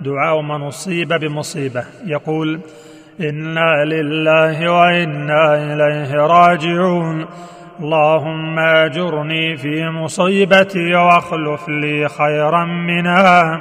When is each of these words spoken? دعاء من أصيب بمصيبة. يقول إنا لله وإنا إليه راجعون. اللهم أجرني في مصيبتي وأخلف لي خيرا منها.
دعاء 0.00 0.40
من 0.42 0.62
أصيب 0.62 1.08
بمصيبة. 1.08 1.84
يقول 2.06 2.60
إنا 3.20 3.84
لله 3.84 4.72
وإنا 4.72 5.54
إليه 5.54 6.14
راجعون. 6.14 7.26
اللهم 7.80 8.58
أجرني 8.58 9.56
في 9.56 9.88
مصيبتي 9.88 10.94
وأخلف 10.94 11.68
لي 11.68 12.08
خيرا 12.08 12.64
منها. 12.64 13.60